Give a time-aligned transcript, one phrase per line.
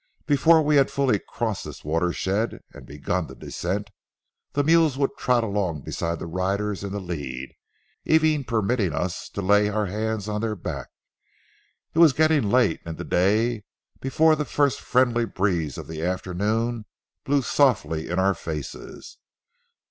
[0.25, 3.91] Before we had fully crossed this watershed and begun the descent,
[4.53, 7.53] the mules would trot along beside the riders in the lead,
[8.03, 10.89] even permitting us to lay our hands on their backs.
[11.93, 13.63] It was getting late in the day
[13.99, 16.85] before the first friendly breeze of the afternoon
[17.23, 19.17] blew softly in our faces.